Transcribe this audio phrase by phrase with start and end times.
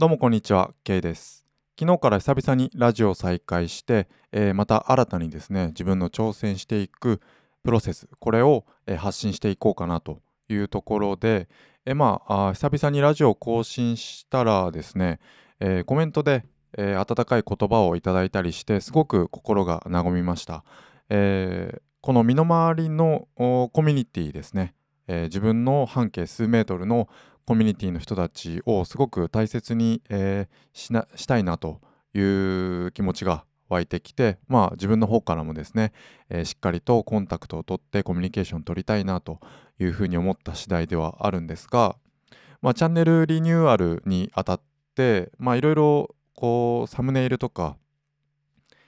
[0.00, 1.44] どうもこんにちは、K です。
[1.76, 7.20] 昨日から久々にラジオを再開して、えーまた新たにですね、自分の挑戦していく
[7.64, 11.48] プロセス、これを、えー発信していこうかなというところで、
[11.84, 15.18] えーまあ久々にラジオを更新したらですね、
[15.58, 16.44] えコメントで、
[16.76, 20.62] え温かい言葉をいただいたりして、すごく心が和みました。
[21.10, 24.76] えこの身の回りのコミュニティですね、
[25.08, 27.08] えー自分の半径数メートルの
[27.46, 31.80] コミュニティの人たちをすごく大切に、えーしなしたいなと
[32.14, 35.92] いう気持ちが湧いてきて、まあ、自分の方からもですね、
[36.30, 39.40] えーしっかりとコンタクトを取ってコミュニケーションを取りたいなと
[39.80, 41.96] いうふうに思った次第ではあるんですが、
[42.62, 44.60] まあ、チャンネルリニューアルにあたっ
[44.94, 47.76] ていろいろこうサムネイルとか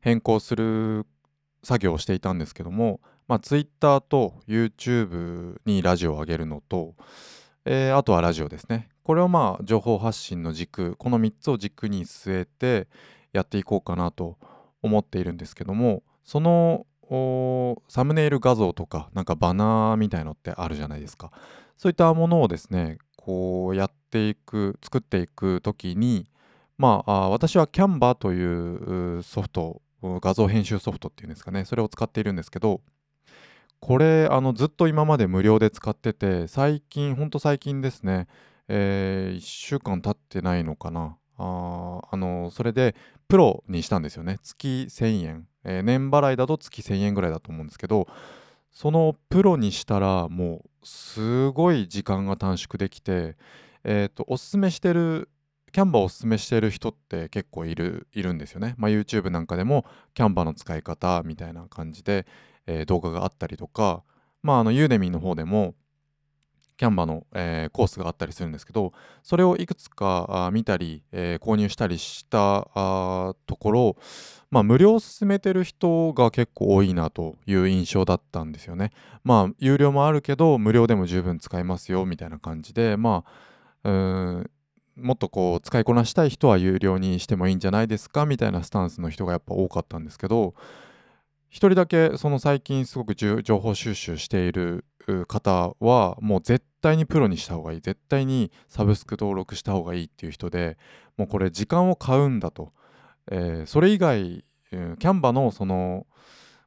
[0.00, 1.06] 変更する
[1.62, 6.94] 作業をしていたんですけども、まあ、Twitter と YouTube にラジオを上げるのと、
[7.64, 8.88] えーあとはラジオですね。
[9.04, 12.88] これをまあ情報発信の軸、この3つを軸に据えて
[13.32, 14.36] やっていこうかなと
[14.82, 16.86] 思っているんですけども、その
[17.88, 21.30] サムネイル画像とか、なんかバナーみたいのってあるじゃないですか。
[21.76, 26.26] そういったものをですね、こうやっていく、作っていくときに、
[26.78, 32.80] まあ、あ私は Canva というソフト、画像編集ソフトっていうんですかね、それを使っているんですけど、
[33.82, 38.28] これあのずっと今まで無料で使ってて最近ほんと最近ですね、
[38.68, 41.16] え1週間経ってないのかな。
[41.36, 42.94] ああのそれで
[43.26, 44.38] プロにしたんですよね。
[44.44, 48.06] 月1000円、えー年払いだと月1000円ぐらいだと思うんですけど
[48.70, 53.36] そのプロにしたらもうすごい時間が短縮できて
[53.82, 55.28] えっ、とおすすめしてる
[55.72, 58.74] キャンバーをおすすめしてる人って結構いるいるんですよね。
[58.76, 62.26] まあ、YouTube なんかでもキャンバーの使い方みたいな感じで、
[62.66, 64.02] えー動画があったりとか、
[64.42, 65.74] まあ、あのユーデミーの方でも
[66.76, 73.96] キャンバの、えーコースがあったりするんですけどそれをいくつかあ見たり、えー購入したりしたあところ、
[74.50, 78.90] まあ、無料を勧めてる人が結構多いなという印象だったんですよね。
[79.24, 83.24] まあ有料もあるけど無料でも十分使えますよみたいな感じでま
[83.84, 84.50] あうん
[84.96, 90.54] もっとこう使いこなしたい人は有料にしてもいいんじゃないですかみたいなスタンスの人がやっぱ多かったんですけど
[91.52, 94.86] 一人だけその最近すごく情報収集している
[95.28, 97.80] 方はもう絶対にプロにした方がいい。
[97.82, 100.78] 絶対にサブスク登録した方がいいっていう人で
[101.18, 102.72] もうこれ時間を買うんだと、
[103.30, 106.06] えーそれ以外、うんキャンバのその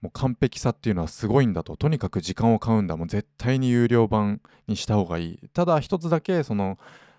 [0.00, 1.76] もう完璧さっていうのはすごいんだと。
[1.76, 2.96] とにかく時間を買うんだ。
[2.96, 5.38] もう絶対に有料版にした方がいい。
[5.52, 6.78] ただ一つだけその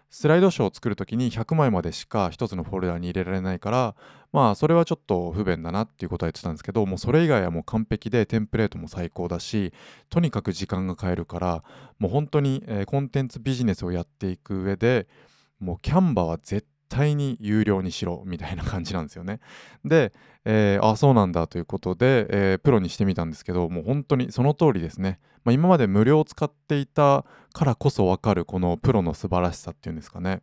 [0.09, 3.95] スライドショーを作るときに100枚までしか1つのフォルダに入れられないから
[4.31, 9.73] まあそれはちょっと不便だなっていうことは言ってたんですけどもうそれ以外はもう完璧でテンプレートも最高だし
[10.09, 11.63] とにかく時間が買えるから
[11.99, 15.07] もう本当に、えーコンテンツビジネスをやっていく上で
[15.59, 19.39] もうキャンバーは絶対対に有料にしろみたいな感じなんですよね。
[19.85, 20.11] で、
[20.45, 30.41] えーあそうなんだということで、えープロにしてみたんですけどもう本当にその通りですね、まあ、今まで無料を使っていたからこそ分かるこのプロの素晴らしさっていうんですかね。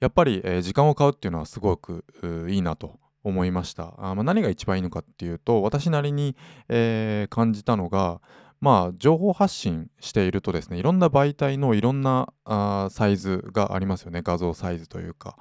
[0.00, 2.04] やっぱり、えー時間を買うっていうのはすごく
[2.48, 3.94] いいなと思いました。
[3.98, 6.36] あ、まあ、何が一番いいのかっていうと私なりに、
[6.68, 8.20] えー感じたのが
[8.60, 14.20] まあ情報発信しているとですねいろんな媒体のいろんなあサイズがありますよね。
[14.22, 15.36] 画像サイズというか、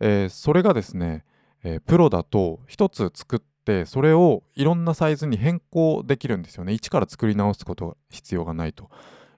[0.00, 1.24] えーそれがですね、
[1.62, 6.72] えープロだと一つ作ってそれをいろんなサイズに変更できるんですよね。
[6.72, 8.90] 一から作り直すことが必要がないと。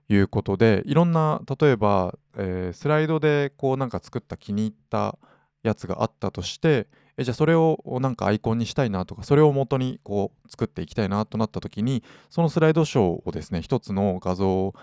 [0.09, 5.19] いうことでいろんな例えば、えースライドでこうなんか作った気に入った
[5.63, 6.87] やつがあったとして
[7.17, 14.75] えじゃあそれをなんかアイコンにしたいなとかそれを元にこう作っていきたいなとなった時にそのスライドショーをですね一つの画像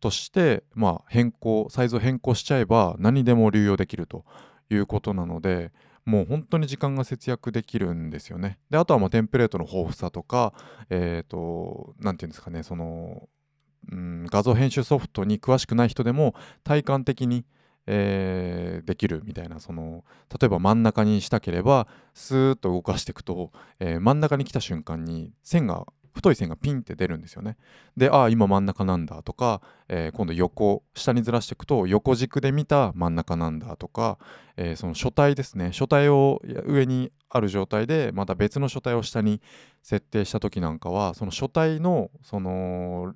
[0.00, 4.24] としてまあ変更サイズを変更しちゃえば何でも流用できると
[4.70, 5.72] いうことなので
[6.04, 8.58] もう本当に時間が節約できるんですよね。
[8.70, 10.52] であとはもうテンプレートの豊富さとか
[10.90, 13.28] えっ、と何て言うんですかねその
[13.90, 16.34] うん画像編集ソフトに詳しくない人でも
[16.64, 17.44] 体感的に、
[17.86, 20.04] えーできるみたいなその
[20.40, 27.56] 例えば真ん中にしたければスーッと動かしていくと、えー真ん中に来た瞬間に線が太い線がピンって出るんですよね。
[27.96, 34.18] でああ今真ん中なんだとか、えー今度横下にずらしていくと横軸で見た真ん中なんだとか、
[34.56, 39.40] えーその書体ですね書体を上にある状態でまた別の書体を下に
[39.82, 43.14] 設定した時なんかはその書体のその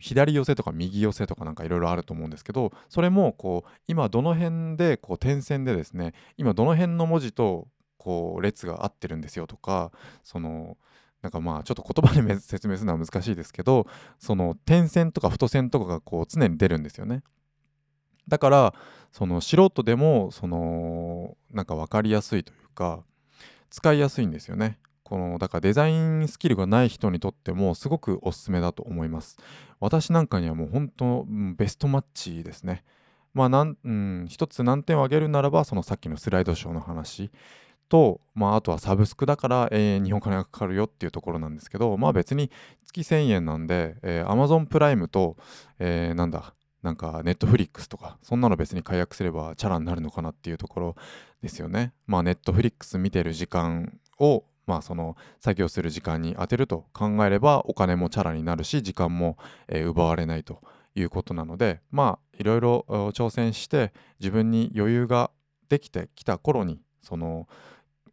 [0.00, 7.68] 左寄せとか右寄せとかなんかいろいろあると思うんですけどそれもこう今どの辺でこう点線でですね今どの辺の文字と
[7.98, 9.92] こう列が合ってるんですよとか
[10.24, 10.76] その
[11.22, 13.86] なんかまあちょっと言葉で説明するのは難しいですけど
[14.18, 17.22] その点線とか太線とかがこう常に出るんですよね。
[18.26, 18.74] だから
[19.12, 23.04] その素人でもそのなんか分かりやすいというか
[23.70, 24.78] 使いやすいんですよね。
[25.10, 29.38] このだからデザインスキルがない人にとってもすごくおすすめだと思います。
[29.80, 31.26] 私なんかにはもう本当
[31.56, 32.84] ベストマッチですね。
[33.34, 37.32] まあなん、うん、一つ難点を挙げるならばそのさっきのスライドショーの話
[37.88, 42.52] と、まあ、あとはサブスクだから永遠にお金がかかるよっていうところなんですけどまあ別に
[42.84, 45.36] 月1000円なんで、えー、Amazon プライムと、
[45.80, 50.96] えー、なんだなんかネットフリックスとかそんなの別に解約すればチャラになるのかなっていうところ
[51.42, 51.92] ですよね。
[52.06, 59.36] まあネットフリックス見てる時間をまあその作業する時間に充てると考えればお金もチャラになるし時間も、
[59.66, 60.60] えー、奪われないと
[60.94, 65.32] いうことなのでまあいろいろ挑戦して自分に余裕が
[65.68, 67.48] できてきた頃にその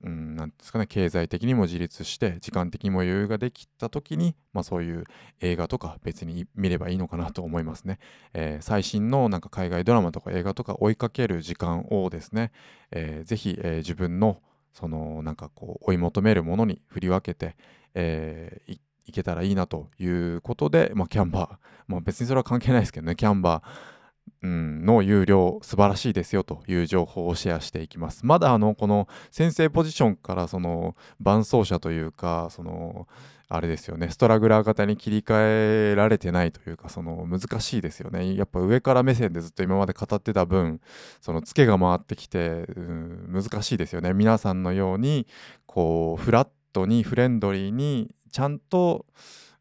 [0.04, 5.06] うん、なんですかね経済的にも自立して時間的にも余裕ができた時に、まあ、そういう
[5.42, 7.98] 映画とか別に見ればいいのかなと思いますね、
[8.34, 12.52] えー、最新のなんか海外ドラマとか映画とか追いかける時間をですね、
[12.92, 14.40] えー、ぜひ、えー、自分の
[14.78, 17.56] そのなんかこう追い求めるものに振り分けて、
[17.96, 21.58] えー、いけたらいいなということで、まあ、キャンバー、
[21.88, 23.98] まあ、別にそれは関係ないですけどねキャンバー
[24.44, 28.26] うん、の有料素晴らしいですよという情報をシェアしていきます。
[28.26, 33.08] まだあのこの先生ポジションからその伴走者というかその
[33.50, 34.10] あれですよね。
[34.10, 38.36] ストラグラー型に切り替えられてないというかその難しいですよね。
[38.36, 40.82] やっぱ上から目線でずっと今まで語ってた分
[41.22, 44.14] そのツケが回ってきて、うん、難しいですよね。
[44.14, 45.28] 皆さんのように
[45.66, 49.06] こうフラットにフレンドリーにちゃんと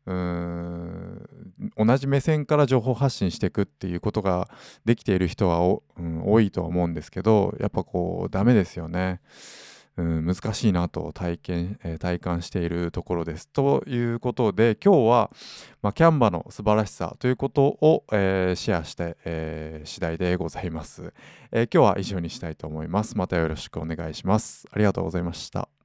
[0.06, 1.26] うん
[1.76, 4.48] 同じ目線から情報発信していくっていうことが
[4.84, 5.60] できている人は、
[5.96, 9.20] うん、多いとは思うんですけどやっぱこうダメですよね。
[9.96, 13.48] うん、難しいなと体験、えー、体感しているところです。
[13.48, 15.30] ということで今日は、
[15.82, 21.12] まあ、キャンバの素晴らしさということを、えー、シェアして、えー、次第でございます、
[21.50, 23.16] え今日は以上にしたいと思います。
[23.16, 24.66] またよろしくお願いします。
[24.70, 25.75] ありがとうございました。